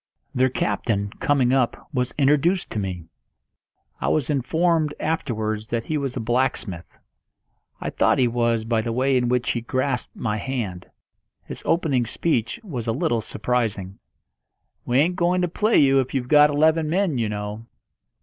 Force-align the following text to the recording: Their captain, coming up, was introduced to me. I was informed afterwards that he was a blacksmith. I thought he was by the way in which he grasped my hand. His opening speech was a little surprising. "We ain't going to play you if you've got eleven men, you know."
Their 0.33 0.49
captain, 0.49 1.11
coming 1.19 1.53
up, 1.53 1.87
was 1.93 2.15
introduced 2.17 2.71
to 2.71 2.79
me. 2.79 3.03
I 3.99 4.07
was 4.07 4.31
informed 4.31 4.95
afterwards 4.99 5.67
that 5.67 5.83
he 5.83 5.95
was 5.95 6.17
a 6.17 6.19
blacksmith. 6.19 6.97
I 7.79 7.91
thought 7.91 8.17
he 8.17 8.27
was 8.27 8.65
by 8.65 8.81
the 8.81 8.91
way 8.91 9.15
in 9.15 9.29
which 9.29 9.51
he 9.51 9.61
grasped 9.61 10.15
my 10.15 10.37
hand. 10.37 10.89
His 11.43 11.61
opening 11.67 12.07
speech 12.07 12.59
was 12.63 12.87
a 12.87 12.91
little 12.93 13.21
surprising. 13.21 13.99
"We 14.87 14.97
ain't 14.97 15.17
going 15.17 15.43
to 15.43 15.47
play 15.47 15.77
you 15.77 15.99
if 15.99 16.15
you've 16.15 16.27
got 16.27 16.49
eleven 16.49 16.89
men, 16.89 17.19
you 17.19 17.29
know." 17.29 17.67